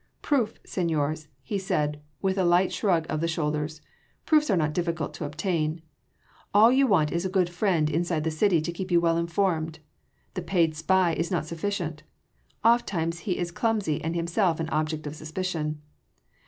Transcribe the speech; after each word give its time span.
"Proofs, 0.23 0.55
seigniors," 0.65 1.27
he 1.43 1.59
said 1.59 2.01
with 2.23 2.35
a 2.39 2.43
light 2.43 2.73
shrug 2.73 3.05
of 3.07 3.21
the 3.21 3.27
shoulders, 3.27 3.81
"proofs 4.25 4.49
are 4.49 4.57
not 4.57 4.73
difficult 4.73 5.13
to 5.13 5.25
obtain. 5.25 5.79
All 6.55 6.71
you 6.71 6.87
want 6.87 7.11
is 7.11 7.23
a 7.23 7.29
good 7.29 7.51
friend 7.51 7.87
inside 7.87 8.25
a 8.25 8.31
city 8.31 8.61
to 8.61 8.71
keep 8.71 8.89
you 8.89 8.99
well 8.99 9.15
informed. 9.15 9.77
The 10.33 10.41
paid 10.41 10.73
spy 10.75 11.13
is 11.13 11.29
not 11.29 11.45
sufficient 11.45 12.01
oft 12.63 12.87
times 12.87 13.19
he 13.29 13.37
is 13.37 13.51
clumsy 13.51 14.03
and 14.03 14.15
himself 14.15 14.59
an 14.59 14.69
object 14.69 15.05
of 15.05 15.15
suspicion. 15.15 15.79